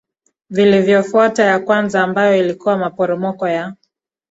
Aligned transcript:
vilivyofuata 0.49 1.43
ya 1.43 1.59
kwanza 1.59 2.03
ambayo 2.03 2.37
ilikuwa 2.37 2.77
maporomoko 2.77 3.47
ya 3.47 3.73